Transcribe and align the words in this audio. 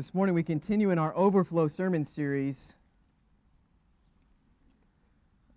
This 0.00 0.14
morning 0.14 0.34
we 0.34 0.42
continue 0.42 0.88
in 0.88 0.98
our 0.98 1.14
Overflow 1.14 1.68
sermon 1.68 2.04
series, 2.04 2.74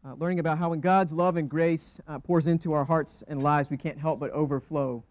uh, 0.05 0.15
learning 0.15 0.39
about 0.39 0.57
how 0.57 0.71
when 0.71 0.81
God's 0.81 1.13
love 1.13 1.37
and 1.37 1.49
grace 1.49 2.01
uh, 2.09 2.19
pours 2.19 2.45
into 2.45 2.73
our 2.73 2.83
hearts 2.83 3.23
and 3.29 3.41
lives, 3.41 3.71
we 3.71 3.77
can't 3.77 3.97
help 3.97 4.19
but 4.19 4.31
overflow 4.31 5.01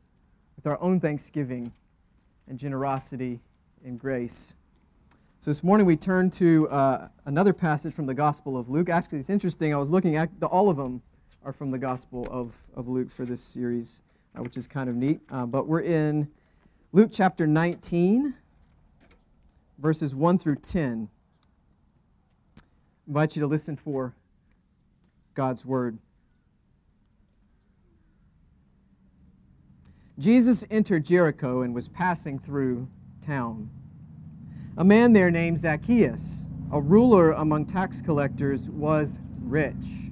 with 0.54 0.66
our 0.66 0.78
own 0.82 1.00
thanksgiving 1.00 1.72
and 2.46 2.58
generosity 2.58 3.40
and 3.82 3.98
grace. 3.98 4.54
So 5.40 5.50
this 5.50 5.64
morning 5.64 5.86
we 5.86 5.96
turn 5.96 6.28
to 6.32 6.68
uh, 6.68 7.08
another 7.24 7.54
passage 7.54 7.94
from 7.94 8.04
the 8.04 8.12
Gospel 8.12 8.58
of 8.58 8.68
Luke. 8.68 8.90
Actually, 8.90 9.20
it's 9.20 9.30
interesting. 9.30 9.72
I 9.72 9.78
was 9.78 9.88
looking 9.88 10.14
at 10.14 10.40
the, 10.40 10.46
all 10.46 10.68
of 10.68 10.76
them 10.76 11.00
are 11.42 11.54
from 11.54 11.70
the 11.70 11.78
Gospel 11.78 12.28
of, 12.30 12.54
of 12.74 12.86
Luke 12.86 13.10
for 13.10 13.24
this 13.24 13.40
series, 13.40 14.02
uh, 14.36 14.42
which 14.42 14.58
is 14.58 14.68
kind 14.68 14.90
of 14.90 14.94
neat. 14.94 15.22
Uh, 15.30 15.46
but 15.46 15.66
we're 15.66 15.80
in 15.80 16.30
Luke 16.92 17.08
chapter 17.10 17.46
19 17.46 18.34
verses 19.82 20.14
1 20.14 20.38
through 20.38 20.54
10. 20.54 21.08
I 22.56 22.60
invite 23.08 23.34
you 23.34 23.40
to 23.40 23.48
listen 23.48 23.76
for 23.76 24.14
God's 25.34 25.66
word. 25.66 25.98
Jesus 30.20 30.64
entered 30.70 31.04
Jericho 31.04 31.62
and 31.62 31.74
was 31.74 31.88
passing 31.88 32.38
through 32.38 32.86
town. 33.20 33.68
A 34.76 34.84
man 34.84 35.12
there 35.12 35.32
named 35.32 35.58
Zacchaeus, 35.58 36.48
a 36.70 36.80
ruler 36.80 37.32
among 37.32 37.66
tax 37.66 38.00
collectors, 38.00 38.70
was 38.70 39.18
rich. 39.40 40.10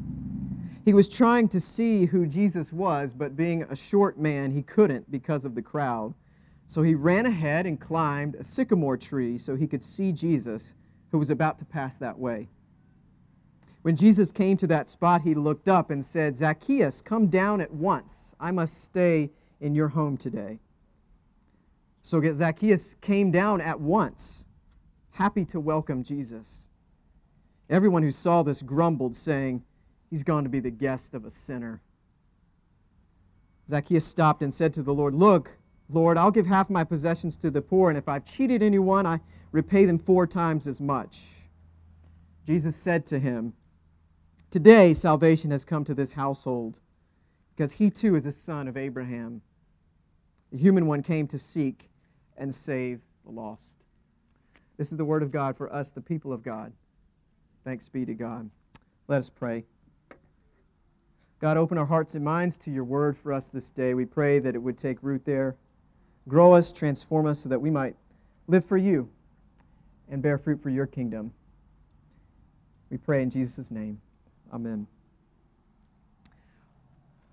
He 0.85 0.93
was 0.93 1.09
trying 1.09 1.49
to 1.49 1.61
see 1.61 2.07
who 2.07 2.27
Jesus 2.27 2.73
was, 2.73 3.15
but 3.15 3.37
being 3.37 3.63
a 3.63 3.77
short 3.77 4.19
man, 4.19 4.51
he 4.51 4.63
couldn't 4.63 5.09
because 5.13 5.45
of 5.45 5.55
the 5.55 5.63
crowd. 5.63 6.13
So 6.71 6.83
he 6.83 6.95
ran 6.95 7.27
ahead 7.27 7.67
and 7.67 7.81
climbed 7.81 8.37
a 8.37 8.45
sycamore 8.45 8.97
tree 8.97 9.39
so 9.39 9.57
he 9.57 9.67
could 9.67 9.83
see 9.83 10.13
Jesus, 10.13 10.77
who 11.11 11.19
was 11.19 11.29
about 11.29 11.59
to 11.59 11.65
pass 11.65 11.97
that 11.97 12.17
way. 12.17 12.49
When 13.83 13.97
Jesus 13.97 14.31
came 14.31 14.57
to 14.59 14.69
that 14.69 14.89
spot, 14.89 15.23
he 15.23 15.35
looked 15.35 15.69
up 15.69 15.91
and 15.91 16.05
said, 16.05 16.37
Zacchaeus, 16.37 17.03
come 17.03 17.27
down 17.27 17.61
at 17.61 17.73
once. 17.73 18.37
I 18.39 18.53
must 18.53 18.85
stay 18.85 19.33
in 19.61 19.75
your 19.75 19.89
home 19.89 20.17
today. 20.17 20.61
So 22.03 22.23
Zacchaeus 22.23 22.95
came 23.01 23.33
down 23.33 23.61
at 23.61 23.81
once, 23.81 24.47
happy 25.11 25.45
to 25.47 25.59
welcome 25.59 26.05
Jesus. 26.05 26.71
Everyone 27.69 28.05
who 28.05 28.13
saw 28.13 28.45
this 28.45 28.63
grumbled, 28.63 29.17
saying, 29.17 29.65
He's 30.09 30.23
gone 30.23 30.45
to 30.45 30.49
be 30.49 30.61
the 30.61 30.71
guest 30.71 31.17
of 31.17 31.25
a 31.25 31.31
sinner. 31.31 31.83
Zacchaeus 33.69 34.05
stopped 34.05 34.45
and 34.45 34.55
said 34.55 34.73
to 34.75 34.85
the 34.85 34.95
Lord, 34.95 35.17
Look, 35.17 35.57
Lord, 35.93 36.17
I'll 36.17 36.31
give 36.31 36.47
half 36.47 36.71
my 36.71 36.85
possessions 36.85 37.37
to 37.39 37.51
the 37.51 37.63
poor, 37.63 37.91
and 37.91 37.99
if 37.99 38.09
I've 38.09 38.25
cheated 38.25 38.63
anyone, 38.63 39.07
I 39.07 39.21
repay 39.51 39.85
them 39.85 39.99
four 39.99 40.27
times 40.27 40.67
as 40.69 40.81
much. 40.81 41.23
Jesus 42.47 42.77
said 42.77 43.07
to 43.07 43.19
him, 43.19 43.55
Today 44.51 44.95
salvation 44.95 45.51
has 45.51 45.65
come 45.65 45.85
to 45.85 45.95
this 45.95 46.13
household, 46.13 46.79
because 47.55 47.73
he 47.73 47.91
too 47.91 48.15
is 48.15 48.25
a 48.25 48.33
son 48.33 48.69
of 48.69 48.77
Abraham. 48.77 49.43
The 50.53 50.59
human 50.59 50.87
one 50.87 51.03
came 51.03 51.27
to 51.29 51.39
seek 51.39 51.91
and 52.37 52.55
save 52.55 53.03
the 53.25 53.33
lost. 53.33 53.79
This 54.77 54.93
is 54.93 54.99
the 54.99 55.05
word 55.05 55.23
of 55.23 55.33
God 55.33 55.57
for 55.57 55.73
us, 55.73 55.93
the 55.93 56.01
people 56.01 56.33
of 56.33 56.43
God. 56.43 56.73
Thanks 57.65 57.89
be 57.89 58.07
to 58.07 58.15
God. 58.15 58.49
Let 59.09 59.19
us 59.19 59.31
pray. 59.31 59.65
God, 61.41 61.57
open 61.57 61.79
our 61.79 61.87
hearts 61.87 62.15
and 62.15 62.25
minds 62.25 62.57
to 62.59 62.71
your 62.71 62.85
word 62.85 63.17
for 63.17 63.33
us 63.33 63.51
this 63.51 63.71
day. 63.71 63.95
We 63.95 64.05
pray 64.05 64.39
that 64.39 64.55
it 64.55 64.59
would 64.59 64.79
take 64.79 65.03
root 65.03 65.25
there 65.25 65.57
Grow 66.29 66.53
us, 66.53 66.73
transform 66.73 67.27
us 67.27 67.41
so 67.41 67.49
that 67.49 67.61
we 67.61 67.71
might 67.71 67.97
live 68.47 68.65
for 68.65 68.77
you 68.77 69.09
and 70.09 70.23
bear 70.23 70.39
fruit 70.39 70.63
for 70.63 70.71
your 70.71 70.87
kingdom. 70.87 71.33
We 72.91 72.99
pray 72.99 73.23
in 73.23 73.31
Jesus' 73.31 73.71
name. 73.71 74.01
Amen. 74.53 74.87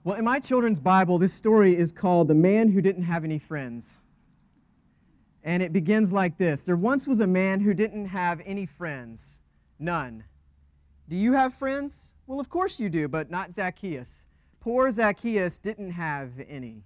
Well, 0.03 0.15
in 0.15 0.23
my 0.23 0.39
children's 0.39 0.79
Bible, 0.79 1.17
this 1.17 1.33
story 1.33 1.75
is 1.75 1.91
called 1.91 2.27
The 2.27 2.35
Man 2.35 2.69
Who 2.69 2.81
Didn't 2.81 3.03
Have 3.03 3.23
Any 3.25 3.39
Friends. 3.39 3.99
And 5.43 5.63
it 5.63 5.73
begins 5.73 6.13
like 6.13 6.37
this 6.37 6.63
There 6.63 6.75
once 6.75 7.07
was 7.07 7.19
a 7.19 7.27
man 7.27 7.59
who 7.59 7.73
didn't 7.73 8.07
have 8.07 8.41
any 8.45 8.65
friends, 8.65 9.41
none. 9.79 10.23
Do 11.09 11.15
you 11.15 11.33
have 11.33 11.53
friends? 11.53 12.15
Well, 12.25 12.39
of 12.39 12.49
course 12.49 12.79
you 12.79 12.89
do, 12.89 13.07
but 13.07 13.31
not 13.31 13.53
Zacchaeus. 13.53 14.27
Poor 14.59 14.91
Zacchaeus 14.91 15.57
didn't 15.57 15.91
have 15.91 16.31
any. 16.47 16.83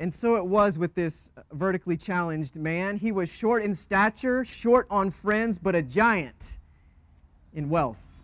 And 0.00 0.12
so 0.12 0.36
it 0.36 0.46
was 0.46 0.78
with 0.78 0.94
this 0.94 1.30
vertically 1.52 1.96
challenged 1.96 2.58
man. 2.58 2.96
He 2.96 3.12
was 3.12 3.30
short 3.30 3.62
in 3.62 3.74
stature, 3.74 4.46
short 4.46 4.86
on 4.88 5.10
friends, 5.10 5.58
but 5.58 5.74
a 5.74 5.82
giant 5.82 6.58
in 7.52 7.68
wealth. 7.68 8.22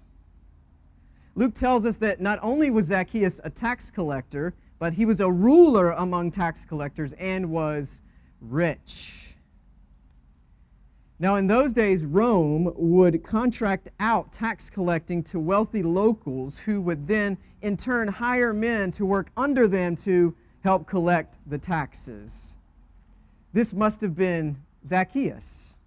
Luke 1.34 1.52
tells 1.52 1.84
us 1.84 1.98
that 1.98 2.18
not 2.18 2.38
only 2.40 2.70
was 2.70 2.86
Zacchaeus 2.86 3.42
a 3.44 3.50
tax 3.50 3.90
collector, 3.90 4.54
but 4.78 4.94
he 4.94 5.04
was 5.04 5.20
a 5.20 5.30
ruler 5.30 5.90
among 5.90 6.30
tax 6.30 6.64
collectors 6.64 7.12
and 7.14 7.50
was 7.50 8.00
rich. 8.40 9.36
Now, 11.18 11.36
in 11.36 11.46
those 11.46 11.74
days, 11.74 12.06
Rome 12.06 12.72
would 12.74 13.22
contract 13.22 13.90
out 14.00 14.32
tax 14.32 14.70
collecting 14.70 15.22
to 15.24 15.38
wealthy 15.38 15.82
locals 15.82 16.58
who 16.58 16.80
would 16.82 17.06
then, 17.06 17.36
in 17.60 17.76
turn, 17.76 18.08
hire 18.08 18.54
men 18.54 18.90
to 18.92 19.04
work 19.04 19.30
under 19.36 19.68
them 19.68 19.94
to 19.96 20.34
help 20.66 20.84
collect 20.84 21.38
the 21.46 21.58
taxes. 21.58 22.58
This 23.52 23.72
must 23.72 24.00
have 24.00 24.16
been 24.16 24.56
Zacchaeus. 24.84 25.78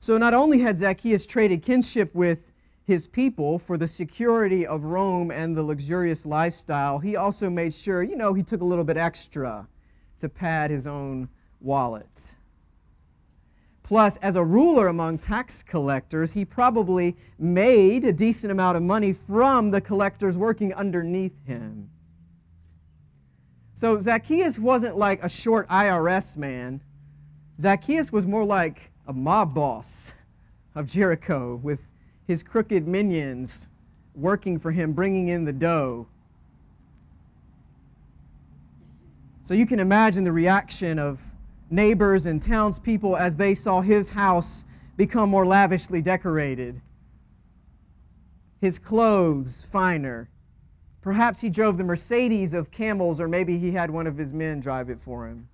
So 0.00 0.18
not 0.18 0.34
only 0.34 0.58
had 0.58 0.76
Zacchaeus 0.76 1.28
traded 1.28 1.62
kinship 1.62 2.12
with 2.12 2.50
his 2.82 3.06
people 3.06 3.60
for 3.60 3.78
the 3.78 3.86
security 3.86 4.66
of 4.66 4.82
Rome 4.82 5.30
and 5.30 5.56
the 5.56 5.62
luxurious 5.62 6.26
lifestyle, 6.26 6.98
he 6.98 7.14
also 7.14 7.48
made 7.48 7.72
sure, 7.72 8.02
you 8.02 8.16
know, 8.16 8.34
he 8.34 8.42
took 8.42 8.62
a 8.62 8.64
little 8.64 8.82
bit 8.82 8.96
extra 8.96 9.68
to 10.18 10.28
pad 10.28 10.72
his 10.72 10.88
own 10.88 11.28
wallet. 11.60 12.36
Plus, 13.84 14.16
as 14.16 14.34
a 14.34 14.42
ruler 14.42 14.88
among 14.88 15.18
tax 15.18 15.62
collectors, 15.62 16.32
he 16.32 16.44
probably 16.44 17.16
made 17.38 18.04
a 18.04 18.12
decent 18.12 18.50
amount 18.50 18.76
of 18.76 18.82
money 18.82 19.12
from 19.12 19.70
the 19.70 19.80
collectors 19.80 20.36
working 20.36 20.74
underneath 20.74 21.46
him. 21.46 21.88
So 23.82 23.98
Zacchaeus 23.98 24.60
wasn't 24.60 24.96
like 24.96 25.24
a 25.24 25.28
short 25.28 25.68
IRS 25.68 26.36
man. 26.36 26.80
Zacchaeus 27.58 28.12
was 28.12 28.28
more 28.28 28.44
like 28.44 28.92
a 29.08 29.12
mob 29.12 29.56
boss 29.56 30.14
of 30.76 30.86
Jericho 30.86 31.56
with 31.56 31.90
his 32.24 32.44
crooked 32.44 32.86
minions 32.86 33.66
working 34.14 34.60
for 34.60 34.70
him, 34.70 34.92
bringing 34.92 35.26
in 35.26 35.44
the 35.44 35.52
dough. 35.52 36.06
So 39.42 39.52
you 39.52 39.66
can 39.66 39.80
imagine 39.80 40.22
the 40.22 40.30
reaction 40.30 41.00
of 41.00 41.20
neighbors 41.68 42.26
and 42.26 42.40
townspeople 42.40 43.16
as 43.16 43.34
they 43.34 43.52
saw 43.52 43.80
his 43.80 44.12
house 44.12 44.64
become 44.96 45.28
more 45.28 45.44
lavishly 45.44 46.00
decorated, 46.00 46.80
his 48.60 48.78
clothes 48.78 49.64
finer, 49.64 50.28
Perhaps 51.02 51.40
he 51.40 51.50
drove 51.50 51.78
the 51.78 51.84
Mercedes 51.84 52.54
of 52.54 52.70
camels, 52.70 53.20
or 53.20 53.26
maybe 53.26 53.58
he 53.58 53.72
had 53.72 53.90
one 53.90 54.06
of 54.06 54.16
his 54.16 54.32
men 54.32 54.60
drive 54.60 54.88
it 54.88 55.00
for 55.00 55.26
him. 55.26 55.48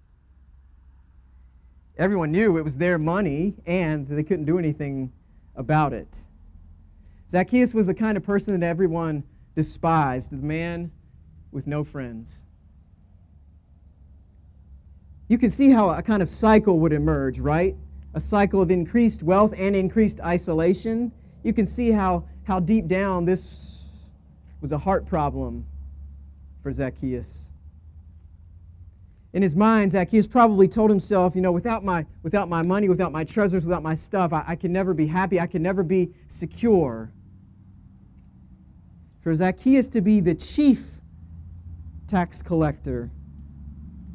Everyone 1.97 2.31
knew 2.31 2.59
it 2.59 2.63
was 2.63 2.77
their 2.77 2.99
money 2.99 3.57
and 3.67 4.07
they 4.07 4.23
couldn't 4.23 4.45
do 4.45 4.59
anything 4.59 5.13
about 5.57 5.93
it. 5.93 6.29
Zacchaeus 7.29 7.75
was 7.75 7.87
the 7.87 7.95
kind 7.95 8.17
of 8.17 8.23
person 8.23 8.61
that 8.61 8.65
everyone 8.67 9.25
despised, 9.55 10.31
the 10.31 10.37
man 10.37 10.93
with 11.51 11.67
no 11.67 11.83
friends. 11.83 12.45
You 15.27 15.39
can 15.39 15.51
see 15.51 15.71
how 15.71 15.91
a 15.91 16.03
kind 16.03 16.23
of 16.23 16.29
cycle 16.29 16.79
would 16.81 16.93
emerge, 16.93 17.41
right? 17.41 17.75
A 18.15 18.21
cycle 18.21 18.63
of 18.63 18.71
increased 18.71 19.23
wealth 19.23 19.55
and 19.59 19.75
increased 19.75 20.21
isolation. 20.21 21.11
You 21.43 21.53
can 21.53 21.67
see 21.67 21.91
how, 21.91 22.25
how 22.45 22.61
deep 22.61 22.87
down 22.87 23.25
this 23.25 23.43
was 24.61 24.73
a 24.73 24.79
heart 24.79 25.07
problem 25.07 25.67
for 26.63 26.73
Zacchaeus. 26.73 27.53
In 29.33 29.43
his 29.43 29.55
mind, 29.55 29.93
Zacchaeus 29.93 30.27
probably 30.27 30.69
told 30.69 30.91
himself, 30.91 31.37
you 31.37 31.43
know, 31.43 31.53
without 31.53 31.85
my, 31.85 32.07
without 32.23 32.49
my 32.49 32.63
money, 32.63 32.89
without 32.89 33.13
my 33.13 33.25
treasures, 33.25 33.65
without 33.65 33.83
my 33.83 33.95
stuff, 33.95 34.33
I, 34.33 34.45
I 34.49 34.57
can 34.57 34.73
never 34.73 34.95
be 34.95 35.07
happy. 35.07 35.39
I 35.39 35.47
can 35.47 35.63
never 35.63 35.83
be 35.83 36.15
secure. 36.29 37.13
For 39.21 39.35
Zacchaeus 39.35 39.89
to 39.89 40.01
be 40.01 40.21
the 40.21 40.35
chief 40.35 41.01
tax 42.07 42.43
collector, 42.43 43.11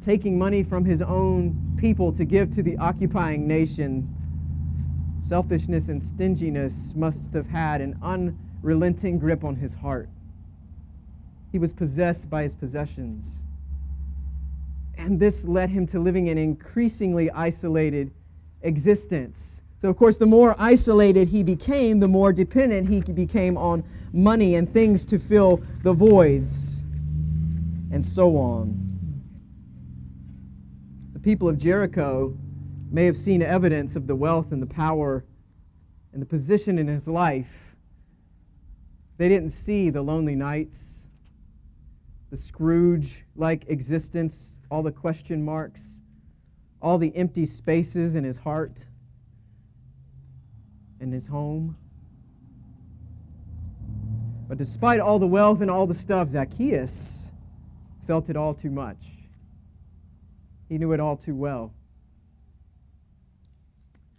taking 0.00 0.36
money 0.36 0.62
from 0.64 0.84
his 0.84 1.00
own 1.00 1.76
people 1.78 2.12
to 2.12 2.24
give 2.24 2.50
to 2.50 2.62
the 2.62 2.76
occupying 2.78 3.46
nation, 3.46 4.12
selfishness 5.20 5.88
and 5.88 6.02
stinginess 6.02 6.94
must 6.96 7.32
have 7.32 7.46
had 7.46 7.80
an 7.80 7.98
unrelenting 8.02 9.18
grip 9.18 9.44
on 9.44 9.54
his 9.56 9.76
heart. 9.76 10.08
He 11.54 11.58
was 11.60 11.72
possessed 11.72 12.28
by 12.28 12.42
his 12.42 12.52
possessions. 12.52 13.46
And 14.98 15.20
this 15.20 15.46
led 15.46 15.70
him 15.70 15.86
to 15.86 16.00
living 16.00 16.28
an 16.28 16.36
increasingly 16.36 17.30
isolated 17.30 18.10
existence. 18.62 19.62
So, 19.78 19.88
of 19.88 19.96
course, 19.96 20.16
the 20.16 20.26
more 20.26 20.56
isolated 20.58 21.28
he 21.28 21.44
became, 21.44 22.00
the 22.00 22.08
more 22.08 22.32
dependent 22.32 22.88
he 22.88 23.00
became 23.00 23.56
on 23.56 23.84
money 24.12 24.56
and 24.56 24.68
things 24.68 25.04
to 25.04 25.16
fill 25.16 25.58
the 25.84 25.92
voids, 25.92 26.82
and 27.92 28.04
so 28.04 28.36
on. 28.36 29.22
The 31.12 31.20
people 31.20 31.48
of 31.48 31.56
Jericho 31.56 32.36
may 32.90 33.04
have 33.04 33.16
seen 33.16 33.42
evidence 33.42 33.94
of 33.94 34.08
the 34.08 34.16
wealth 34.16 34.50
and 34.50 34.60
the 34.60 34.66
power 34.66 35.24
and 36.12 36.20
the 36.20 36.26
position 36.26 36.80
in 36.80 36.88
his 36.88 37.06
life. 37.06 37.76
They 39.18 39.28
didn't 39.28 39.50
see 39.50 39.90
the 39.90 40.02
lonely 40.02 40.34
nights, 40.34 41.02
the 42.34 42.38
Scrooge 42.38 43.26
like 43.36 43.64
existence, 43.68 44.60
all 44.68 44.82
the 44.82 44.90
question 44.90 45.44
marks, 45.44 46.02
all 46.82 46.98
the 46.98 47.16
empty 47.16 47.46
spaces 47.46 48.16
in 48.16 48.24
his 48.24 48.38
heart 48.38 48.88
and 50.98 51.12
his 51.12 51.28
home. 51.28 51.76
But 54.48 54.58
despite 54.58 54.98
all 54.98 55.20
the 55.20 55.28
wealth 55.28 55.60
and 55.60 55.70
all 55.70 55.86
the 55.86 55.94
stuff, 55.94 56.28
Zacchaeus 56.28 57.32
felt 58.04 58.28
it 58.28 58.36
all 58.36 58.52
too 58.52 58.70
much. 58.72 59.12
He 60.68 60.76
knew 60.76 60.90
it 60.90 60.98
all 60.98 61.16
too 61.16 61.36
well. 61.36 61.72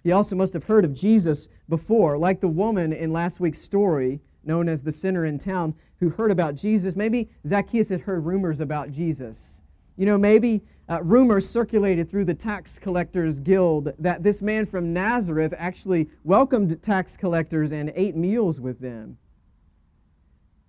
He 0.06 0.14
also 0.14 0.38
must 0.38 0.54
have 0.54 0.64
heard 0.64 0.86
of 0.86 0.94
Jesus 0.94 1.50
before, 1.68 2.18
like 2.18 2.40
the 2.40 2.48
woman 2.48 2.94
in 2.94 3.12
last 3.12 3.42
week's 3.42 3.60
story, 3.60 4.22
known 4.46 4.70
as 4.70 4.84
the 4.84 4.92
sinner 4.92 5.26
in 5.26 5.38
town, 5.38 5.76
who 6.00 6.10
heard 6.10 6.32
about 6.32 6.56
Jesus. 6.56 6.96
Maybe 6.96 7.30
Zacchaeus 7.46 7.90
had 7.90 8.02
heard 8.02 8.26
rumors 8.26 8.60
about 8.60 8.92
Jesus. 8.92 9.62
You 9.98 10.06
know, 10.06 10.18
maybe 10.18 10.64
uh, 10.90 11.02
rumors 11.04 11.48
circulated 11.48 12.10
through 12.10 12.26
the 12.26 12.34
tax 12.34 12.78
collectors 12.78 13.40
guild 13.40 13.92
that 13.98 14.24
this 14.24 14.42
man 14.42 14.66
from 14.66 14.94
Nazareth 14.94 15.54
actually 15.58 16.10
welcomed 16.24 16.82
tax 16.82 17.18
collectors 17.18 17.72
and 17.72 17.92
ate 17.96 18.16
meals 18.16 18.60
with 18.60 18.80
them. 18.80 19.18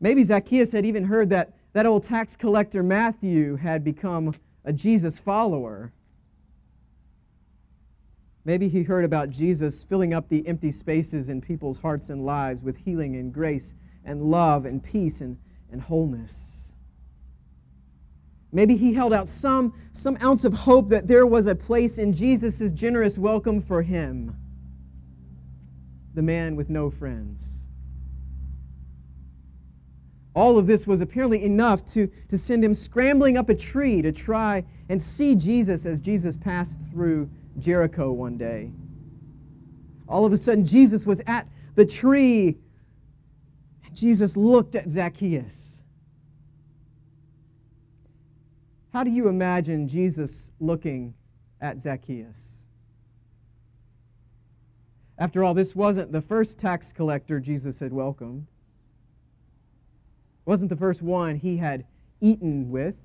Maybe 0.01 0.23
Zacchaeus 0.23 0.73
had 0.73 0.85
even 0.87 1.05
heard 1.05 1.31
that 1.31 1.55
that 1.73 1.87
old 1.87 2.05
tax 2.05 2.37
collector 2.37 2.83
Matthew 2.83 3.57
had 3.57 3.85
become 3.85 4.35
a 4.65 4.73
Jesus 4.73 5.19
follower. 5.19 5.93
Maybe 8.47 8.69
he 8.69 8.85
heard 8.85 9.05
about 9.05 9.29
Jesus 9.31 9.83
filling 9.83 10.15
up 10.15 10.29
the 10.29 10.47
empty 10.47 10.71
spaces 10.71 11.29
in 11.29 11.41
people's 11.41 11.81
hearts 11.81 12.11
and 12.11 12.25
lives 12.25 12.63
with 12.63 12.77
healing 12.77 13.17
and 13.17 13.35
grace 13.35 13.75
and 14.05 14.23
love 14.23 14.67
and 14.67 14.81
peace 14.81 15.21
and, 15.21 15.37
and 15.73 15.83
wholeness. 15.83 16.77
Maybe 18.53 18.77
he 18.77 18.95
held 18.95 19.13
out 19.13 19.27
some, 19.27 19.75
some 19.91 20.17
ounce 20.23 20.45
of 20.45 20.53
hope 20.53 20.91
that 20.91 21.09
there 21.09 21.27
was 21.27 21.49
a 21.49 21.57
place 21.57 21.99
in 21.99 22.13
Jesus' 22.13 22.71
generous 22.71 23.19
welcome 23.19 23.61
for 23.61 23.83
him, 23.83 24.37
the 26.15 26.23
man 26.23 26.55
with 26.55 26.71
no 26.71 26.89
friends. 26.89 27.67
All 30.35 30.57
of 30.57 30.69
this 30.69 30.87
was 30.87 31.01
apparently 31.01 31.43
enough 31.43 31.85
to, 31.87 32.07
to 32.29 32.39
send 32.39 32.65
him 32.65 32.77
scrambling 32.77 33.37
up 33.37 33.49
a 33.49 33.57
tree 33.57 34.03
to 34.03 34.13
try 34.13 34.65
and 34.89 35.03
see 35.03 35.35
Jesus 35.35 35.85
as 35.85 36.01
Jesus 36.01 36.37
passed 36.37 36.93
through 36.93 37.29
Jericho 37.59 38.13
one 38.13 38.37
day. 38.37 38.73
All 40.09 40.25
of 40.25 40.33
a 40.33 40.37
sudden, 40.37 40.65
Jesus 40.65 41.07
was 41.07 41.23
at 41.27 41.49
the 41.75 41.85
tree. 41.85 42.59
Jesus 43.93 44.37
looked 44.37 44.77
at 44.77 44.91
Zacchaeus. 44.91 45.83
How 48.93 49.05
do 49.05 49.11
you 49.11 49.29
imagine 49.29 49.89
Jesus 49.89 50.53
looking 50.61 51.15
at 51.61 51.79
Zacchaeus? 51.79 52.67
After 55.19 55.43
all, 55.43 55.55
this 55.55 55.75
wasn't 55.75 56.13
the 56.13 56.21
first 56.21 56.59
tax 56.59 56.93
collector 56.93 57.41
Jesus 57.41 57.81
had 57.81 57.93
welcomed. 57.93 58.47
It 60.47 60.49
wasn't 60.49 60.69
the 60.69 60.77
first 60.77 61.03
one 61.03 61.37
he 61.37 61.57
had 61.57 61.87
eaten 62.21 62.71
with. 62.71 62.97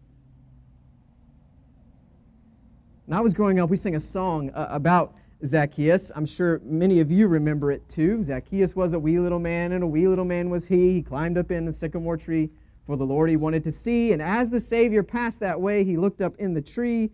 When 3.05 3.17
I 3.17 3.21
was 3.21 3.33
growing 3.33 3.59
up, 3.59 3.69
we 3.69 3.77
sang 3.77 3.95
a 3.95 3.99
song 3.99 4.51
uh, 4.51 4.67
about 4.69 5.15
Zacchaeus. 5.43 6.11
I'm 6.15 6.25
sure 6.25 6.61
many 6.63 6.99
of 6.99 7.11
you 7.11 7.27
remember 7.27 7.71
it 7.71 7.87
too. 7.89 8.23
Zacchaeus 8.23 8.75
was 8.75 8.93
a 8.93 8.99
wee 8.99 9.17
little 9.17 9.39
man, 9.39 9.71
and 9.71 9.83
a 9.83 9.87
wee 9.87 10.07
little 10.07 10.23
man 10.23 10.51
was 10.51 10.67
he. 10.67 10.93
He 10.93 11.01
climbed 11.01 11.35
up 11.35 11.49
in 11.49 11.65
the 11.65 11.73
sycamore 11.73 12.15
tree 12.15 12.51
for 12.85 12.95
the 12.95 13.05
Lord 13.05 13.31
he 13.31 13.37
wanted 13.37 13.63
to 13.63 13.71
see. 13.71 14.13
And 14.13 14.21
as 14.21 14.51
the 14.51 14.59
Savior 14.59 15.01
passed 15.01 15.39
that 15.39 15.59
way, 15.59 15.83
he 15.83 15.97
looked 15.97 16.21
up 16.21 16.35
in 16.37 16.53
the 16.53 16.61
tree 16.61 17.09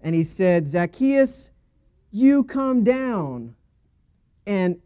and 0.00 0.14
he 0.14 0.22
said, 0.22 0.66
Zacchaeus, 0.66 1.50
you 2.10 2.42
come 2.42 2.82
down. 2.82 3.54
And 4.46 4.80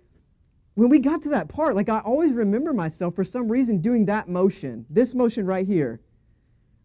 when 0.75 0.89
we 0.89 0.99
got 0.99 1.23
to 1.23 1.29
that 1.31 1.49
part, 1.49 1.77
like 1.77 1.89
I 1.89 2.01
always 2.01 2.35
remember 2.35 2.73
myself 2.73 3.15
for 3.15 3.25
some 3.25 3.49
reason 3.49 3.79
doing 3.79 4.07
that 4.07 4.29
motion, 4.29 4.87
this 4.91 5.15
motion 5.15 5.47
right 5.47 5.67
here 5.67 6.01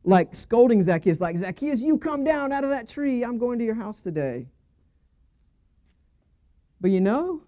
like 0.04 0.36
scolding 0.36 0.82
Zacchaeus, 0.82 1.22
like, 1.22 1.38
Zacchaeus, 1.38 1.82
you 1.82 1.98
come 1.98 2.24
down 2.24 2.52
out 2.52 2.64
of 2.64 2.70
that 2.70 2.88
tree. 2.88 3.24
I'm 3.24 3.38
going 3.38 3.60
to 3.60 3.66
your 3.66 3.76
house 3.76 4.04
today. 4.04 4.48
But 6.82 6.92
you 6.92 7.00
know, 7.00 7.42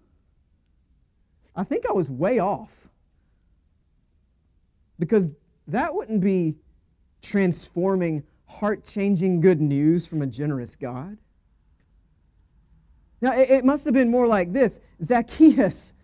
I 1.54 1.64
think 1.64 1.84
I 1.88 1.92
was 1.92 2.10
way 2.10 2.38
off. 2.38 2.88
Because 4.98 5.30
that 5.68 5.94
wouldn't 5.94 6.22
be 6.22 6.56
transforming, 7.20 8.22
heart 8.46 8.84
changing 8.84 9.40
good 9.40 9.60
news 9.60 10.06
from 10.06 10.22
a 10.22 10.26
generous 10.26 10.76
God. 10.76 11.18
Now, 13.20 13.32
it, 13.34 13.64
must 13.64 13.84
have 13.86 13.94
been 13.94 14.10
more 14.10 14.26
like 14.26 14.52
this 14.52 14.80
Zacchaeus, 15.02 15.94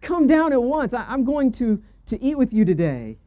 come 0.00 0.26
down 0.26 0.52
at 0.52 0.62
once. 0.62 0.92
I'm 0.92 1.24
going 1.24 1.52
to, 1.52 1.82
to 2.06 2.22
eat 2.22 2.36
with 2.36 2.52
you 2.52 2.64
today. 2.64 3.18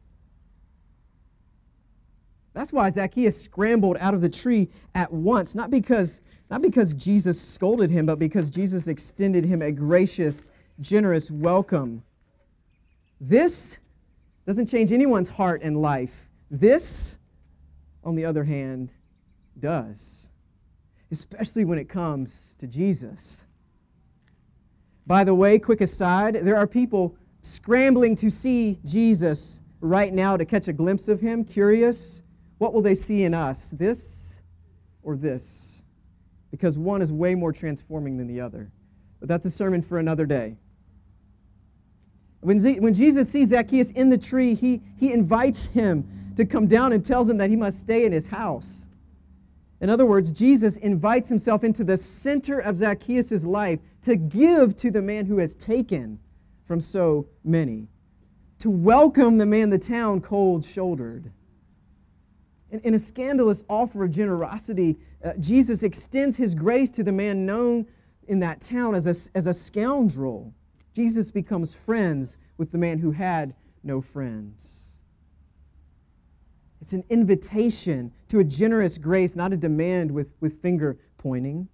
That's 2.56 2.72
why 2.72 2.88
Zacchaeus 2.88 3.38
scrambled 3.38 3.98
out 4.00 4.14
of 4.14 4.22
the 4.22 4.30
tree 4.30 4.70
at 4.94 5.12
once, 5.12 5.54
not 5.54 5.70
because, 5.70 6.22
not 6.50 6.62
because 6.62 6.94
Jesus 6.94 7.38
scolded 7.38 7.90
him, 7.90 8.06
but 8.06 8.18
because 8.18 8.48
Jesus 8.48 8.88
extended 8.88 9.44
him 9.44 9.60
a 9.60 9.70
gracious, 9.70 10.48
generous 10.80 11.30
welcome. 11.30 12.02
This 13.20 13.76
doesn't 14.46 14.68
change 14.68 14.90
anyone's 14.90 15.28
heart 15.28 15.60
and 15.62 15.82
life. 15.82 16.30
This, 16.50 17.18
on 18.02 18.14
the 18.14 18.24
other 18.24 18.42
hand, 18.42 18.90
does, 19.60 20.30
especially 21.10 21.66
when 21.66 21.76
it 21.76 21.90
comes 21.90 22.56
to 22.56 22.66
Jesus. 22.66 23.48
By 25.06 25.24
the 25.24 25.34
way, 25.34 25.58
quick 25.58 25.82
aside, 25.82 26.36
there 26.36 26.56
are 26.56 26.66
people 26.66 27.18
scrambling 27.42 28.16
to 28.16 28.30
see 28.30 28.78
Jesus 28.86 29.60
right 29.82 30.14
now 30.14 30.38
to 30.38 30.46
catch 30.46 30.68
a 30.68 30.72
glimpse 30.72 31.08
of 31.08 31.20
him, 31.20 31.44
curious 31.44 32.22
what 32.58 32.72
will 32.72 32.82
they 32.82 32.94
see 32.94 33.24
in 33.24 33.34
us? 33.34 33.70
This 33.72 34.42
or 35.02 35.16
this? 35.16 35.84
Because 36.50 36.78
one 36.78 37.02
is 37.02 37.12
way 37.12 37.34
more 37.34 37.52
transforming 37.52 38.16
than 38.16 38.26
the 38.26 38.40
other. 38.40 38.70
But 39.20 39.28
that's 39.28 39.46
a 39.46 39.50
sermon 39.50 39.82
for 39.82 39.98
another 39.98 40.26
day. 40.26 40.56
When, 42.40 42.60
Z- 42.60 42.80
when 42.80 42.94
Jesus 42.94 43.28
sees 43.28 43.48
Zacchaeus 43.48 43.90
in 43.92 44.08
the 44.08 44.18
tree, 44.18 44.54
he, 44.54 44.82
he 44.98 45.12
invites 45.12 45.66
him 45.66 46.08
to 46.36 46.44
come 46.44 46.66
down 46.66 46.92
and 46.92 47.04
tells 47.04 47.28
him 47.28 47.38
that 47.38 47.50
he 47.50 47.56
must 47.56 47.80
stay 47.80 48.04
in 48.04 48.12
his 48.12 48.28
house. 48.28 48.88
In 49.80 49.90
other 49.90 50.06
words, 50.06 50.32
Jesus 50.32 50.78
invites 50.78 51.28
himself 51.28 51.64
into 51.64 51.84
the 51.84 51.96
center 51.96 52.60
of 52.60 52.76
Zacchaeus' 52.76 53.44
life 53.44 53.80
to 54.02 54.16
give 54.16 54.76
to 54.76 54.90
the 54.90 55.02
man 55.02 55.26
who 55.26 55.38
has 55.38 55.54
taken 55.54 56.18
from 56.64 56.80
so 56.80 57.28
many, 57.44 57.88
to 58.58 58.70
welcome 58.70 59.38
the 59.38 59.46
man 59.46 59.70
the 59.70 59.78
town 59.78 60.20
cold 60.20 60.64
shouldered. 60.64 61.30
In, 62.70 62.80
in 62.80 62.94
a 62.94 62.98
scandalous 62.98 63.64
offer 63.68 64.04
of 64.04 64.10
generosity, 64.10 64.98
uh, 65.24 65.32
Jesus 65.38 65.82
extends 65.82 66.36
his 66.36 66.54
grace 66.54 66.90
to 66.90 67.02
the 67.02 67.12
man 67.12 67.46
known 67.46 67.86
in 68.28 68.40
that 68.40 68.60
town 68.60 68.94
as 68.94 69.06
a, 69.06 69.36
as 69.36 69.46
a 69.46 69.54
scoundrel. 69.54 70.52
Jesus 70.92 71.30
becomes 71.30 71.74
friends 71.74 72.38
with 72.56 72.72
the 72.72 72.78
man 72.78 72.98
who 72.98 73.12
had 73.12 73.54
no 73.82 74.00
friends. 74.00 74.94
It's 76.80 76.92
an 76.92 77.04
invitation 77.10 78.12
to 78.28 78.40
a 78.40 78.44
generous 78.44 78.98
grace, 78.98 79.36
not 79.36 79.52
a 79.52 79.56
demand 79.56 80.10
with, 80.10 80.34
with 80.40 80.60
finger 80.60 80.98
pointing. 81.18 81.68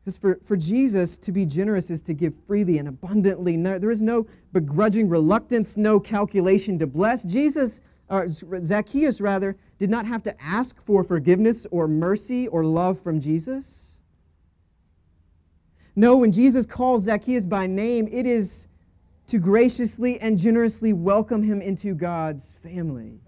Because 0.00 0.18
for, 0.18 0.40
for 0.42 0.56
Jesus, 0.56 1.18
to 1.18 1.32
be 1.32 1.44
generous 1.44 1.90
is 1.90 2.00
to 2.02 2.14
give 2.14 2.34
freely 2.46 2.78
and 2.78 2.88
abundantly. 2.88 3.56
No, 3.56 3.78
there 3.78 3.90
is 3.90 4.00
no 4.00 4.26
begrudging 4.52 5.08
reluctance, 5.08 5.76
no 5.76 6.00
calculation 6.00 6.78
to 6.78 6.86
bless. 6.86 7.24
Jesus 7.24 7.82
or 8.10 8.26
Zacchaeus 8.28 9.20
rather, 9.20 9.56
did 9.78 9.90
not 9.90 10.06
have 10.06 10.22
to 10.24 10.42
ask 10.42 10.82
for 10.82 11.04
forgiveness 11.04 11.66
or 11.70 11.86
mercy 11.86 12.48
or 12.48 12.64
love 12.64 13.00
from 13.00 13.20
Jesus. 13.20 14.02
No, 15.94 16.16
when 16.16 16.32
Jesus 16.32 16.64
calls 16.64 17.04
Zacchaeus 17.04 17.44
by 17.44 17.66
name, 17.66 18.08
it 18.10 18.24
is 18.24 18.68
to 19.26 19.38
graciously 19.38 20.18
and 20.20 20.38
generously 20.38 20.92
welcome 20.92 21.42
him 21.42 21.60
into 21.60 21.94
God's 21.94 22.52
family. 22.52 23.20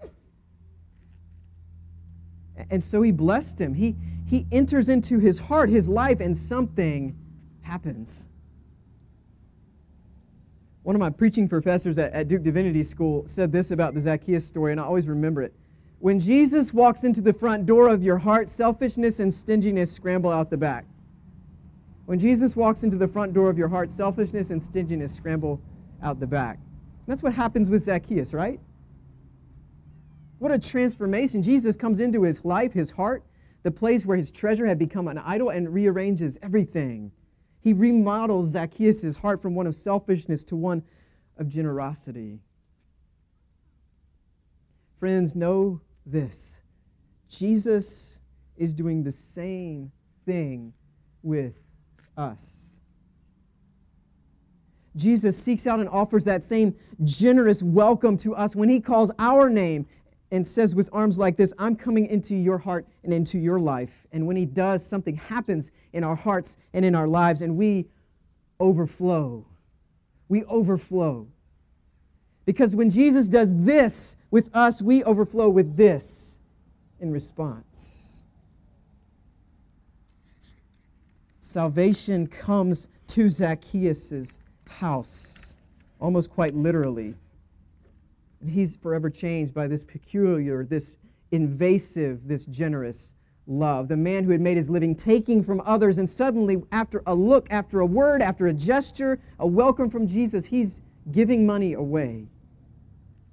And 2.71 2.83
so 2.83 3.03
he 3.03 3.13
blessed 3.13 3.61
him. 3.61 3.75
He, 3.75 3.97
he 4.27 4.47
enters 4.53 4.89
into 4.89 5.19
his 5.19 5.39
heart, 5.39 5.71
his 5.71 5.89
life, 5.89 6.21
and 6.21 6.37
something 6.37 7.17
happens. 7.63 8.29
One 10.83 10.97
of 10.97 11.01
my 11.01 11.11
preaching 11.11 11.49
professors 11.49 11.99
at, 11.99 12.13
at 12.13 12.29
Duke 12.29 12.43
Divinity 12.43 12.83
School 12.83 13.27
said 13.27 13.53
this 13.53 13.71
about 13.71 13.95
the 13.95 14.01
Zacchaeus 14.01 14.47
story, 14.47 14.73
and 14.73 14.81
I 14.81 14.85
always 14.85 15.09
remember 15.09 15.43
it. 15.43 15.55
When 15.99 16.19
Jesus 16.19 16.73
walks 16.73 17.05
into 17.05 17.21
the 17.21 17.33
front 17.33 17.67
door 17.67 17.89
of 17.89 18.03
your 18.03 18.17
heart, 18.17 18.49
selfishness 18.49 19.21
and 19.21 19.33
stinginess 19.33 19.93
scramble 19.93 20.31
out 20.31 20.49
the 20.49 20.57
back. 20.57 20.87
When 22.07 22.19
Jesus 22.19 22.57
walks 22.57 22.83
into 22.83 22.97
the 22.97 23.07
front 23.07 23.35
door 23.35 23.51
of 23.51 23.59
your 23.59 23.69
heart, 23.69 23.91
selfishness 23.91 24.51
and 24.51 24.63
stinginess 24.63 25.15
scramble 25.15 25.61
out 26.03 26.19
the 26.19 26.27
back. 26.27 26.57
And 26.57 27.07
that's 27.07 27.23
what 27.23 27.35
happens 27.35 27.69
with 27.69 27.83
Zacchaeus, 27.83 28.33
right? 28.33 28.59
What 30.39 30.51
a 30.51 30.59
transformation. 30.59 31.43
Jesus 31.43 31.77
comes 31.77 32.01
into 32.01 32.23
his 32.23 32.45
life, 32.47 32.73
his 32.73 32.91
heart, 32.91 33.23
the 33.63 33.71
place 33.71 34.07
where 34.07 34.17
his 34.17 34.33
treasure 34.33 34.65
had 34.65 34.79
become 34.79 35.07
an 35.07 35.19
idol, 35.19 35.51
and 35.51 35.73
rearranges 35.73 36.39
everything. 36.43 37.13
He 37.61 37.73
remodels 37.73 38.49
Zacchaeus' 38.49 39.17
heart 39.17 39.40
from 39.40 39.55
one 39.55 39.67
of 39.67 39.75
selfishness 39.75 40.45
to 40.45 40.57
one 40.57 40.83
of 41.37 41.49
generosity. 41.49 42.40
Friends, 44.99 45.35
know 45.35 45.81
this 46.05 46.62
Jesus 47.29 48.21
is 48.57 48.75
doing 48.75 49.02
the 49.02 49.12
same 49.12 49.93
thing 50.26 50.73
with 51.23 51.71
us. 52.17 52.81
Jesus 54.97 55.37
seeks 55.37 55.67
out 55.67 55.81
and 55.81 55.88
offers 55.88 56.25
that 56.25 56.43
same 56.43 56.75
generous 57.05 57.62
welcome 57.62 58.17
to 58.19 58.35
us 58.35 58.57
when 58.57 58.69
he 58.69 58.81
calls 58.81 59.12
our 59.19 59.49
name 59.49 59.87
and 60.33 60.47
says 60.47 60.75
with 60.75 60.89
arms 60.93 61.19
like 61.19 61.37
this, 61.37 61.53
I'm 61.59 61.75
coming 61.75 62.07
into 62.07 62.35
your 62.35 62.59
heart 62.59 62.87
and 63.03 63.13
into 63.13 63.39
your 63.39 63.59
life. 63.59 64.07
And 64.13 64.27
when 64.27 64.37
he 64.37 64.47
does, 64.47 64.85
something 64.85 65.17
happens 65.17 65.73
in 65.93 66.05
our 66.05 66.15
hearts 66.15 66.59
and 66.73 66.85
in 66.85 66.95
our 66.95 67.09
lives, 67.09 67.43
and 67.43 67.57
we 67.57 67.87
overflow. 68.61 69.45
We 70.29 70.45
overflow. 70.45 71.27
Because 72.45 72.77
when 72.77 72.91
Jesus 72.91 73.29
does 73.29 73.55
this 73.63 74.17
with 74.31 74.55
us, 74.55 74.81
we 74.81 75.03
overflow 75.05 75.49
with 75.49 75.77
this 75.77 76.39
in 77.01 77.11
response. 77.11 78.23
Salvation 81.39 82.29
comes 82.29 82.89
to 83.09 83.29
Zacchaeus' 83.29 84.39
house, 84.69 85.55
almost 86.01 86.31
quite 86.31 86.55
literally. 86.55 87.15
He's 88.49 88.76
forever 88.76 89.11
changed 89.11 89.54
by 89.54 89.66
this 89.66 89.85
peculiar, 89.85 90.64
this 90.64 90.99
invasive, 91.30 92.26
this 92.26 92.47
generous 92.47 93.14
love. 93.47 93.88
The 93.88 93.97
man 93.97 94.25
who 94.25 94.32
had 94.32 94.40
made 94.40 94.56
his 94.56 94.70
living 94.70 94.94
taking 94.94 95.42
from 95.42 95.61
others, 95.64 95.99
and 95.99 96.09
suddenly, 96.09 96.62
after 96.73 97.02
a 97.06 97.14
look, 97.14 97.49
after 97.50 97.80
a 97.80 97.87
word, 97.87 98.23
after 98.23 98.47
a 98.47 98.52
gesture, 98.52 99.20
a 99.38 99.47
welcome 99.47 99.90
from 99.90 100.06
Jesus, 100.06 100.47
he's 100.47 100.82
giving 101.11 101.44
money 101.44 101.75
away. 101.75 102.28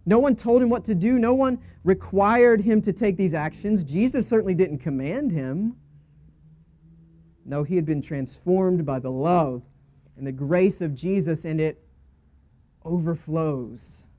No 0.06 0.20
one 0.20 0.36
told 0.36 0.62
him 0.62 0.70
what 0.70 0.86
to 0.86 0.96
do, 0.96 1.20
no 1.20 1.34
one 1.34 1.60
required 1.84 2.62
him 2.62 2.82
to 2.82 2.94
take 2.94 3.18
these 3.18 3.34
actions. 3.34 3.84
Jesus 3.84 4.28
certainly 4.28 4.54
didn't 4.54 4.80
command 4.80 5.32
him. 5.32 5.76
No, 7.46 7.64
he 7.64 7.76
had 7.76 7.86
been 7.86 8.02
transformed 8.02 8.86
by 8.86 9.00
the 9.00 9.12
love 9.12 9.64
and 10.18 10.26
the 10.26 10.32
grace 10.32 10.82
of 10.82 10.96
Jesus, 10.96 11.46
and 11.46 11.62
it 11.62 11.84
overflows. 12.84 14.10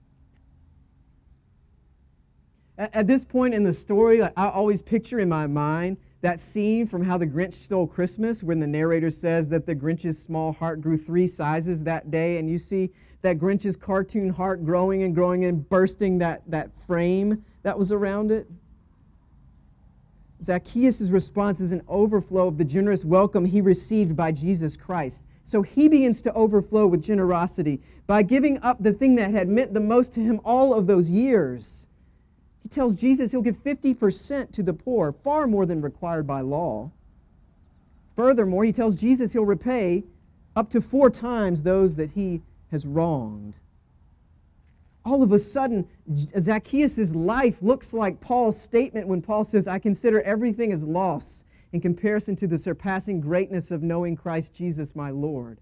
At 2.78 3.08
this 3.08 3.24
point 3.24 3.54
in 3.54 3.64
the 3.64 3.72
story, 3.72 4.22
I 4.22 4.30
always 4.36 4.82
picture 4.82 5.18
in 5.18 5.28
my 5.28 5.48
mind 5.48 5.96
that 6.20 6.38
scene 6.38 6.86
from 6.86 7.02
How 7.02 7.18
the 7.18 7.26
Grinch 7.26 7.52
Stole 7.52 7.88
Christmas, 7.88 8.44
when 8.44 8.60
the 8.60 8.68
narrator 8.68 9.10
says 9.10 9.48
that 9.48 9.66
the 9.66 9.74
Grinch's 9.74 10.16
small 10.16 10.52
heart 10.52 10.80
grew 10.80 10.96
three 10.96 11.26
sizes 11.26 11.82
that 11.84 12.12
day, 12.12 12.38
and 12.38 12.48
you 12.48 12.56
see 12.56 12.90
that 13.22 13.40
Grinch's 13.40 13.76
cartoon 13.76 14.30
heart 14.30 14.64
growing 14.64 15.02
and 15.02 15.12
growing 15.12 15.44
and 15.44 15.68
bursting 15.68 16.18
that, 16.18 16.42
that 16.46 16.72
frame 16.72 17.44
that 17.64 17.76
was 17.76 17.90
around 17.90 18.30
it. 18.30 18.46
Zacchaeus' 20.40 21.10
response 21.10 21.58
is 21.58 21.72
an 21.72 21.82
overflow 21.88 22.46
of 22.46 22.58
the 22.58 22.64
generous 22.64 23.04
welcome 23.04 23.44
he 23.44 23.60
received 23.60 24.16
by 24.16 24.30
Jesus 24.30 24.76
Christ. 24.76 25.24
So 25.42 25.62
he 25.62 25.88
begins 25.88 26.22
to 26.22 26.32
overflow 26.34 26.86
with 26.86 27.02
generosity 27.02 27.80
by 28.06 28.22
giving 28.22 28.62
up 28.62 28.80
the 28.80 28.92
thing 28.92 29.16
that 29.16 29.32
had 29.32 29.48
meant 29.48 29.74
the 29.74 29.80
most 29.80 30.12
to 30.12 30.20
him 30.20 30.40
all 30.44 30.72
of 30.72 30.86
those 30.86 31.10
years 31.10 31.88
tells 32.70 32.96
Jesus 32.96 33.32
he'll 33.32 33.42
give 33.42 33.62
50% 33.62 34.52
to 34.52 34.62
the 34.62 34.74
poor, 34.74 35.12
far 35.12 35.46
more 35.46 35.66
than 35.66 35.80
required 35.80 36.26
by 36.26 36.40
law. 36.40 36.90
Furthermore, 38.16 38.64
he 38.64 38.72
tells 38.72 38.96
Jesus 38.96 39.32
he'll 39.32 39.44
repay 39.44 40.04
up 40.56 40.70
to 40.70 40.80
four 40.80 41.08
times 41.08 41.62
those 41.62 41.96
that 41.96 42.10
he 42.10 42.42
has 42.70 42.86
wronged. 42.86 43.54
All 45.04 45.22
of 45.22 45.32
a 45.32 45.38
sudden, 45.38 45.88
Zacchaeus' 46.16 47.14
life 47.14 47.62
looks 47.62 47.94
like 47.94 48.20
Paul's 48.20 48.60
statement 48.60 49.06
when 49.06 49.22
Paul 49.22 49.44
says, 49.44 49.68
I 49.68 49.78
consider 49.78 50.20
everything 50.22 50.72
as 50.72 50.84
loss 50.84 51.44
in 51.72 51.80
comparison 51.80 52.34
to 52.36 52.46
the 52.46 52.58
surpassing 52.58 53.20
greatness 53.20 53.70
of 53.70 53.82
knowing 53.82 54.16
Christ 54.16 54.54
Jesus 54.54 54.96
my 54.96 55.10
Lord. 55.10 55.60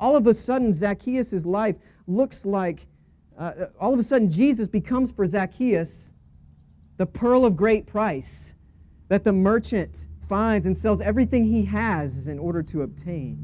All 0.00 0.16
of 0.16 0.26
a 0.26 0.34
sudden, 0.34 0.72
Zacchaeus' 0.72 1.44
life 1.44 1.76
looks 2.06 2.46
like, 2.46 2.86
uh, 3.36 3.66
all 3.78 3.92
of 3.92 4.00
a 4.00 4.02
sudden, 4.02 4.30
Jesus 4.30 4.66
becomes 4.66 5.12
for 5.12 5.26
Zacchaeus 5.26 6.12
the 6.98 7.06
pearl 7.06 7.44
of 7.44 7.56
great 7.56 7.86
price 7.86 8.54
that 9.08 9.24
the 9.24 9.32
merchant 9.32 10.08
finds 10.20 10.66
and 10.66 10.76
sells 10.76 11.00
everything 11.00 11.44
he 11.44 11.64
has 11.64 12.28
in 12.28 12.38
order 12.38 12.62
to 12.62 12.82
obtain. 12.82 13.38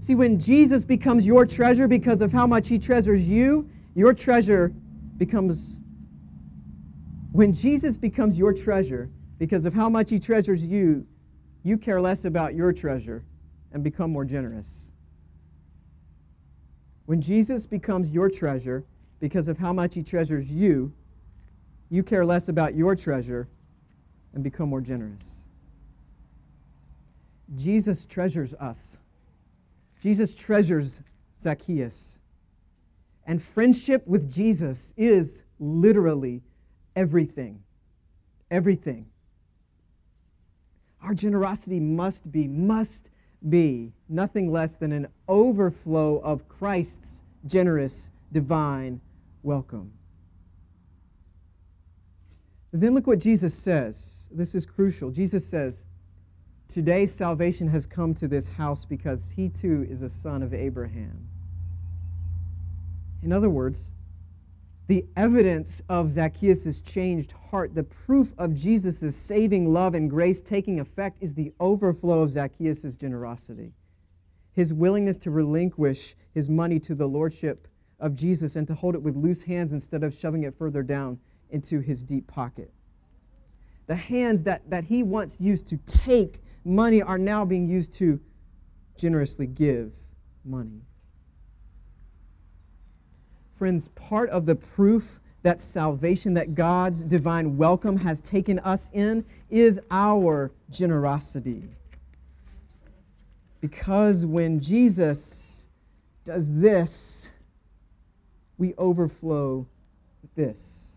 See, 0.00 0.14
when 0.14 0.40
Jesus 0.40 0.84
becomes 0.84 1.26
your 1.26 1.46
treasure 1.46 1.86
because 1.86 2.20
of 2.20 2.32
how 2.32 2.46
much 2.46 2.68
he 2.68 2.78
treasures 2.78 3.28
you, 3.28 3.68
your 3.94 4.12
treasure 4.12 4.72
becomes. 5.16 5.80
When 7.32 7.52
Jesus 7.52 7.98
becomes 7.98 8.38
your 8.38 8.52
treasure 8.52 9.10
because 9.38 9.66
of 9.66 9.74
how 9.74 9.88
much 9.88 10.10
he 10.10 10.18
treasures 10.18 10.66
you, 10.66 11.06
you 11.62 11.76
care 11.76 12.00
less 12.00 12.24
about 12.24 12.54
your 12.54 12.72
treasure 12.72 13.24
and 13.72 13.84
become 13.84 14.10
more 14.10 14.24
generous. 14.24 14.92
When 17.06 17.20
Jesus 17.20 17.66
becomes 17.66 18.12
your 18.12 18.30
treasure 18.30 18.84
because 19.20 19.48
of 19.48 19.58
how 19.58 19.72
much 19.72 19.94
he 19.94 20.02
treasures 20.02 20.50
you, 20.50 20.92
you 21.90 22.02
care 22.02 22.24
less 22.24 22.48
about 22.48 22.74
your 22.74 22.94
treasure 22.94 23.48
and 24.34 24.44
become 24.44 24.68
more 24.68 24.80
generous. 24.80 25.40
Jesus 27.56 28.06
treasures 28.06 28.54
us. 28.54 28.98
Jesus 30.00 30.34
treasures 30.34 31.02
Zacchaeus. 31.40 32.20
And 33.26 33.42
friendship 33.42 34.06
with 34.06 34.32
Jesus 34.32 34.94
is 34.96 35.44
literally 35.58 36.42
everything. 36.94 37.62
Everything. 38.50 39.06
Our 41.02 41.14
generosity 41.14 41.80
must 41.80 42.30
be, 42.30 42.48
must 42.48 43.10
be 43.48 43.92
nothing 44.08 44.50
less 44.50 44.76
than 44.76 44.92
an 44.92 45.06
overflow 45.28 46.18
of 46.18 46.48
Christ's 46.48 47.22
generous, 47.46 48.10
divine 48.32 49.00
welcome. 49.42 49.92
Then 52.72 52.94
look 52.94 53.06
what 53.06 53.18
Jesus 53.18 53.54
says. 53.54 54.28
This 54.32 54.54
is 54.54 54.66
crucial. 54.66 55.10
Jesus 55.10 55.46
says, 55.46 55.86
Today 56.68 57.06
salvation 57.06 57.68
has 57.68 57.86
come 57.86 58.12
to 58.14 58.28
this 58.28 58.50
house 58.50 58.84
because 58.84 59.30
he 59.30 59.48
too 59.48 59.86
is 59.88 60.02
a 60.02 60.08
son 60.08 60.42
of 60.42 60.52
Abraham. 60.52 61.26
In 63.22 63.32
other 63.32 63.48
words, 63.48 63.94
the 64.86 65.06
evidence 65.16 65.82
of 65.88 66.12
Zacchaeus' 66.12 66.80
changed 66.82 67.32
heart, 67.32 67.74
the 67.74 67.84
proof 67.84 68.34
of 68.36 68.54
Jesus' 68.54 69.16
saving 69.16 69.72
love 69.72 69.94
and 69.94 70.10
grace 70.10 70.40
taking 70.42 70.78
effect, 70.80 71.18
is 71.22 71.34
the 71.34 71.52
overflow 71.58 72.22
of 72.22 72.30
Zacchaeus' 72.30 72.96
generosity. 72.96 73.72
His 74.52 74.74
willingness 74.74 75.18
to 75.18 75.30
relinquish 75.30 76.16
his 76.32 76.50
money 76.50 76.78
to 76.80 76.94
the 76.94 77.08
lordship 77.08 77.66
of 77.98 78.14
Jesus 78.14 78.56
and 78.56 78.68
to 78.68 78.74
hold 78.74 78.94
it 78.94 79.02
with 79.02 79.16
loose 79.16 79.42
hands 79.42 79.72
instead 79.72 80.04
of 80.04 80.14
shoving 80.14 80.42
it 80.42 80.54
further 80.56 80.82
down 80.82 81.18
into 81.50 81.80
his 81.80 82.02
deep 82.02 82.26
pocket. 82.26 82.72
The 83.86 83.96
hands 83.96 84.42
that, 84.44 84.68
that 84.70 84.84
he 84.84 85.02
once 85.02 85.40
used 85.40 85.66
to 85.68 85.78
take 85.86 86.40
money 86.64 87.02
are 87.02 87.18
now 87.18 87.44
being 87.44 87.68
used 87.68 87.92
to 87.94 88.20
generously 88.96 89.46
give 89.46 89.94
money. 90.44 90.82
Friends, 93.54 93.88
part 93.88 94.30
of 94.30 94.46
the 94.46 94.54
proof 94.54 95.20
that 95.42 95.60
salvation, 95.60 96.34
that 96.34 96.54
God's 96.54 97.02
divine 97.02 97.56
welcome 97.56 97.96
has 97.96 98.20
taken 98.20 98.58
us 98.60 98.90
in, 98.92 99.24
is 99.50 99.80
our 99.90 100.52
generosity. 100.70 101.62
Because 103.60 104.26
when 104.26 104.60
Jesus 104.60 105.68
does 106.24 106.54
this, 106.54 107.32
we 108.58 108.74
overflow 108.76 109.66
with 110.22 110.34
this. 110.34 110.87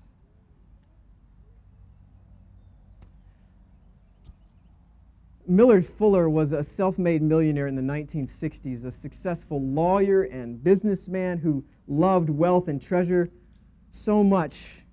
Millard 5.52 5.86
Fuller 5.86 6.30
was 6.30 6.54
a 6.54 6.64
self 6.64 6.98
made 6.98 7.22
millionaire 7.22 7.68
in 7.68 7.76
the 7.76 7.82
1960s, 7.82 8.86
a 8.86 8.92
successful 8.92 9.62
lawyer 9.62 10.24
and 10.24 10.64
businessman 10.64 11.38
who 11.40 11.62
loved 11.90 12.30
wealth 12.30 12.70
and 12.70 12.82
treasure 12.82 13.30
so 13.90 14.24
much 14.24 14.86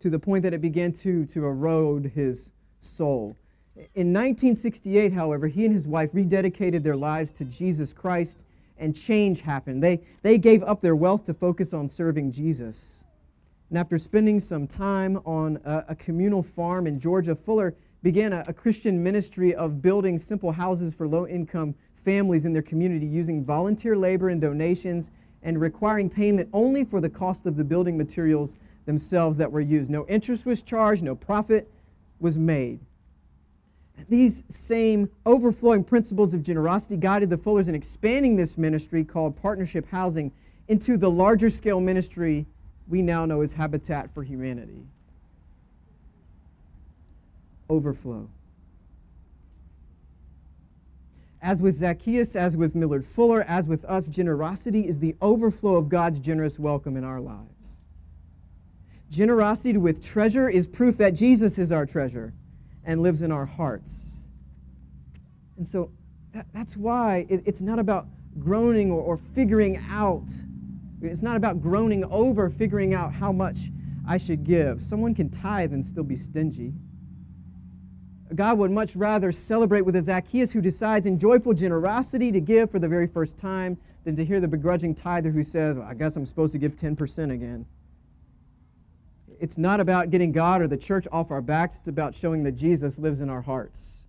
to 0.00 0.10
the 0.10 0.18
point 0.18 0.42
that 0.42 0.52
it 0.52 0.60
began 0.60 0.90
to, 0.90 1.24
to 1.26 1.46
erode 1.46 2.06
his 2.06 2.50
soul. 2.80 3.36
In 3.76 4.12
1968, 4.12 5.12
however, 5.12 5.46
he 5.46 5.64
and 5.64 5.72
his 5.72 5.86
wife 5.86 6.10
rededicated 6.10 6.82
their 6.82 6.96
lives 6.96 7.30
to 7.34 7.44
Jesus 7.44 7.92
Christ 7.92 8.44
and 8.76 8.96
change 8.96 9.42
happened. 9.42 9.80
They, 9.80 10.02
they 10.22 10.38
gave 10.38 10.64
up 10.64 10.80
their 10.80 10.96
wealth 10.96 11.22
to 11.26 11.34
focus 11.34 11.72
on 11.72 11.86
serving 11.86 12.32
Jesus. 12.32 13.04
And 13.70 13.78
after 13.78 13.96
spending 13.96 14.40
some 14.40 14.66
time 14.66 15.18
on 15.18 15.60
a, 15.64 15.84
a 15.90 15.94
communal 15.94 16.42
farm 16.42 16.88
in 16.88 16.98
Georgia, 16.98 17.36
Fuller 17.36 17.76
began 18.04 18.34
a, 18.34 18.44
a 18.46 18.52
Christian 18.52 19.02
ministry 19.02 19.54
of 19.54 19.80
building 19.80 20.18
simple 20.18 20.52
houses 20.52 20.94
for 20.94 21.08
low 21.08 21.26
income 21.26 21.74
families 21.94 22.44
in 22.44 22.52
their 22.52 22.62
community 22.62 23.06
using 23.06 23.42
volunteer 23.42 23.96
labor 23.96 24.28
and 24.28 24.42
donations 24.42 25.10
and 25.42 25.58
requiring 25.58 26.10
payment 26.10 26.48
only 26.52 26.84
for 26.84 27.00
the 27.00 27.08
cost 27.08 27.46
of 27.46 27.56
the 27.56 27.64
building 27.64 27.96
materials 27.96 28.56
themselves 28.84 29.38
that 29.38 29.50
were 29.50 29.60
used. 29.60 29.90
No 29.90 30.06
interest 30.06 30.44
was 30.44 30.62
charged, 30.62 31.02
no 31.02 31.16
profit 31.16 31.72
was 32.20 32.36
made. 32.36 32.78
These 34.08 34.44
same 34.48 35.08
overflowing 35.24 35.82
principles 35.82 36.34
of 36.34 36.42
generosity 36.42 36.98
guided 36.98 37.30
the 37.30 37.38
Fullers 37.38 37.68
in 37.68 37.74
expanding 37.74 38.36
this 38.36 38.58
ministry 38.58 39.02
called 39.02 39.34
Partnership 39.34 39.88
Housing 39.88 40.30
into 40.68 40.98
the 40.98 41.10
larger 41.10 41.48
scale 41.48 41.80
ministry 41.80 42.44
we 42.86 43.00
now 43.00 43.24
know 43.24 43.40
as 43.40 43.54
Habitat 43.54 44.12
for 44.12 44.22
Humanity. 44.22 44.82
Overflow. 47.68 48.28
As 51.42 51.60
with 51.60 51.74
Zacchaeus, 51.74 52.36
as 52.36 52.56
with 52.56 52.74
Millard 52.74 53.04
Fuller, 53.04 53.44
as 53.46 53.68
with 53.68 53.84
us, 53.84 54.06
generosity 54.08 54.88
is 54.88 54.98
the 54.98 55.14
overflow 55.20 55.76
of 55.76 55.90
God's 55.90 56.18
generous 56.18 56.58
welcome 56.58 56.96
in 56.96 57.04
our 57.04 57.20
lives. 57.20 57.80
Generosity 59.10 59.76
with 59.76 60.02
treasure 60.02 60.48
is 60.48 60.66
proof 60.66 60.96
that 60.96 61.10
Jesus 61.10 61.58
is 61.58 61.70
our 61.70 61.84
treasure 61.84 62.32
and 62.84 63.02
lives 63.02 63.22
in 63.22 63.30
our 63.30 63.44
hearts. 63.44 64.22
And 65.56 65.66
so 65.66 65.90
that, 66.32 66.46
that's 66.52 66.76
why 66.76 67.26
it, 67.28 67.42
it's 67.44 67.60
not 67.60 67.78
about 67.78 68.06
groaning 68.38 68.90
or, 68.90 69.00
or 69.00 69.16
figuring 69.16 69.84
out. 69.88 70.30
It's 71.02 71.22
not 71.22 71.36
about 71.36 71.60
groaning 71.60 72.04
over 72.06 72.48
figuring 72.48 72.94
out 72.94 73.12
how 73.12 73.32
much 73.32 73.70
I 74.08 74.16
should 74.16 74.44
give. 74.44 74.82
Someone 74.82 75.14
can 75.14 75.30
tithe 75.30 75.72
and 75.72 75.84
still 75.84 76.04
be 76.04 76.16
stingy. 76.16 76.72
God 78.34 78.58
would 78.58 78.70
much 78.70 78.96
rather 78.96 79.32
celebrate 79.32 79.82
with 79.82 79.96
a 79.96 80.02
Zacchaeus 80.02 80.52
who 80.52 80.60
decides 80.60 81.06
in 81.06 81.18
joyful 81.18 81.54
generosity 81.54 82.32
to 82.32 82.40
give 82.40 82.70
for 82.70 82.78
the 82.78 82.88
very 82.88 83.06
first 83.06 83.36
time 83.36 83.76
than 84.04 84.16
to 84.16 84.24
hear 84.24 84.40
the 84.40 84.48
begrudging 84.48 84.94
tither 84.94 85.30
who 85.30 85.42
says, 85.42 85.78
well, 85.78 85.86
I 85.86 85.94
guess 85.94 86.16
I'm 86.16 86.26
supposed 86.26 86.52
to 86.52 86.58
give 86.58 86.76
10% 86.76 87.30
again. 87.30 87.66
It's 89.40 89.58
not 89.58 89.80
about 89.80 90.10
getting 90.10 90.32
God 90.32 90.62
or 90.62 90.68
the 90.68 90.76
church 90.76 91.06
off 91.10 91.30
our 91.30 91.40
backs, 91.40 91.78
it's 91.78 91.88
about 91.88 92.14
showing 92.14 92.42
that 92.44 92.52
Jesus 92.52 92.98
lives 92.98 93.20
in 93.20 93.28
our 93.28 93.42
hearts. 93.42 94.06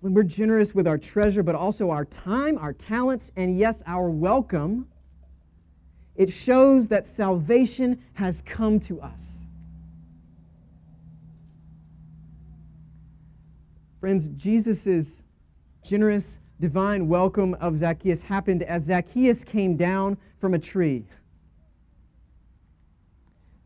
When 0.00 0.14
we're 0.14 0.22
generous 0.22 0.74
with 0.74 0.88
our 0.88 0.98
treasure, 0.98 1.42
but 1.42 1.54
also 1.54 1.90
our 1.90 2.06
time, 2.06 2.56
our 2.58 2.72
talents, 2.72 3.32
and 3.36 3.56
yes, 3.56 3.82
our 3.86 4.10
welcome, 4.10 4.88
it 6.16 6.30
shows 6.30 6.88
that 6.88 7.06
salvation 7.06 8.02
has 8.14 8.42
come 8.42 8.80
to 8.80 9.00
us. 9.00 9.49
Friends, 14.00 14.30
Jesus' 14.30 15.24
generous 15.84 16.40
divine 16.58 17.06
welcome 17.06 17.52
of 17.54 17.76
Zacchaeus 17.76 18.22
happened 18.22 18.62
as 18.62 18.84
Zacchaeus 18.84 19.44
came 19.44 19.76
down 19.76 20.16
from 20.38 20.54
a 20.54 20.58
tree. 20.58 21.04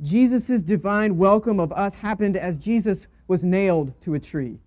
Jesus' 0.02 0.64
divine 0.64 1.16
welcome 1.16 1.60
of 1.60 1.72
us 1.72 1.94
happened 1.94 2.36
as 2.36 2.58
Jesus 2.58 3.06
was 3.28 3.44
nailed 3.44 3.98
to 4.00 4.14
a 4.14 4.20
tree. 4.20 4.58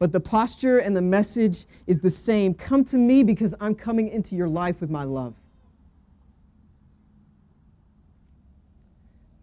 But 0.00 0.10
the 0.10 0.20
posture 0.20 0.78
and 0.78 0.96
the 0.96 1.02
message 1.02 1.66
is 1.86 2.00
the 2.00 2.10
same. 2.10 2.54
Come 2.54 2.82
to 2.84 2.98
me 2.98 3.22
because 3.22 3.54
I'm 3.60 3.76
coming 3.76 4.08
into 4.08 4.34
your 4.34 4.48
life 4.48 4.80
with 4.80 4.90
my 4.90 5.04
love. 5.04 5.34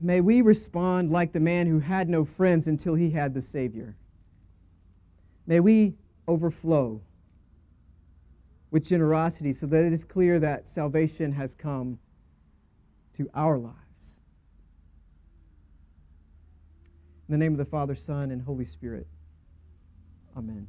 May 0.01 0.19
we 0.19 0.41
respond 0.41 1.09
like 1.09 1.31
the 1.31 1.39
man 1.39 1.67
who 1.67 1.79
had 1.79 2.09
no 2.09 2.25
friends 2.25 2.67
until 2.67 2.95
he 2.95 3.09
had 3.09 3.33
the 3.33 3.41
Savior. 3.41 3.95
May 5.47 5.59
we 5.59 5.95
overflow 6.27 7.01
with 8.71 8.83
generosity 8.85 9.53
so 9.53 9.67
that 9.67 9.85
it 9.85 9.93
is 9.93 10.03
clear 10.03 10.39
that 10.39 10.67
salvation 10.67 11.31
has 11.33 11.55
come 11.55 11.99
to 13.13 13.29
our 13.33 13.57
lives. 13.57 14.19
In 17.27 17.31
the 17.31 17.37
name 17.37 17.53
of 17.53 17.57
the 17.57 17.65
Father, 17.65 17.95
Son, 17.95 18.31
and 18.31 18.41
Holy 18.41 18.65
Spirit. 18.65 19.07
Amen. 20.35 20.67